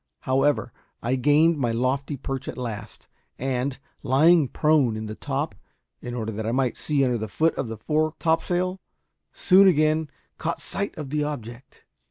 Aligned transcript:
However, 0.21 0.73
I 1.03 1.13
gained 1.15 1.59
my 1.59 1.71
lofty 1.71 2.17
perch 2.17 2.47
at 2.47 2.57
last, 2.57 3.07
and, 3.37 3.77
lying 4.01 4.47
prone 4.47 4.97
in 4.97 5.05
the 5.05 5.13
top 5.13 5.53
in 6.01 6.15
order 6.15 6.31
that 6.31 6.45
I 6.47 6.51
might 6.51 6.75
see 6.75 7.05
under 7.05 7.19
the 7.19 7.27
foot 7.27 7.53
of 7.53 7.67
the 7.67 7.77
fore 7.77 8.15
topsail, 8.17 8.81
soon 9.31 9.67
again 9.67 10.09
caught 10.39 10.59
sight 10.59 10.97
of 10.97 11.11
the 11.11 11.23
object. 11.23 11.85